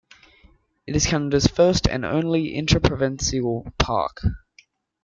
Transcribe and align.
It 0.87 0.95
is 0.95 1.05
Canada's 1.05 1.45
first 1.45 1.87
and 1.87 2.03
only 2.03 2.55
interprovincial 2.55 3.71
park. 3.77 4.17